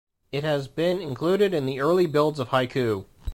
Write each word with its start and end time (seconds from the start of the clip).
It 0.31 0.43
has 0.43 0.67
been 0.67 0.99
included 0.99 1.53
in 1.53 1.67
the 1.67 1.79
early 1.79 2.07
builds 2.07 2.39
of 2.39 2.49
Haiku. 2.49 3.05